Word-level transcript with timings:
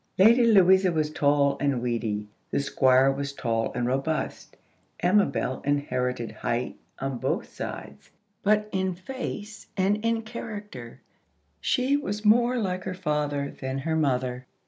Lady 0.17 0.47
Louisa 0.47 0.91
was 0.91 1.11
tall 1.11 1.57
and 1.59 1.79
weedy; 1.79 2.27
the 2.49 2.59
Squire 2.59 3.11
was 3.11 3.33
tall 3.33 3.71
and 3.75 3.85
robust. 3.85 4.57
Amabel 5.03 5.61
inherited 5.63 6.31
height 6.31 6.75
on 6.97 7.19
both 7.19 7.53
sides, 7.53 8.09
but 8.41 8.67
in 8.71 8.95
face 8.95 9.67
and 9.77 10.03
in 10.03 10.23
character 10.23 11.01
she 11.59 11.97
was 11.97 12.25
more 12.25 12.57
like 12.57 12.83
her 12.85 12.95
father 12.95 13.51
than 13.51 13.77
her 13.77 13.95
mother. 13.95 14.47